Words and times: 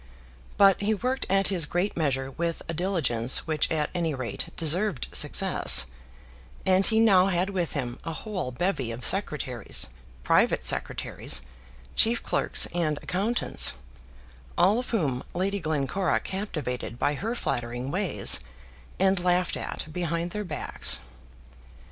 But 0.57 0.81
he 0.81 0.95
worked 0.95 1.27
at 1.29 1.49
his 1.49 1.67
great 1.67 1.95
measure 1.95 2.31
with 2.31 2.63
a 2.67 2.73
diligence 2.73 3.45
which 3.45 3.69
at 3.69 3.91
any 3.93 4.15
rate 4.15 4.49
deserved 4.55 5.07
success; 5.11 5.85
and 6.65 6.87
he 6.87 6.99
now 6.99 7.27
had 7.27 7.51
with 7.51 7.73
him 7.73 7.99
a 8.03 8.11
whole 8.11 8.49
bevy 8.49 8.89
of 8.89 9.05
secretaries, 9.05 9.89
private 10.23 10.65
secretaries, 10.65 11.41
chief 11.95 12.23
clerks, 12.23 12.65
and 12.73 12.97
accountants, 13.03 13.75
all 14.57 14.79
of 14.79 14.89
whom 14.89 15.21
Lady 15.35 15.59
Glencora 15.59 16.19
captivated 16.19 16.97
by 16.97 17.13
her 17.13 17.35
flattering 17.35 17.91
ways, 17.91 18.39
and 18.99 19.23
laughed 19.23 19.55
at 19.55 19.85
behind 19.93 20.31
their 20.31 20.43
backs. 20.43 21.01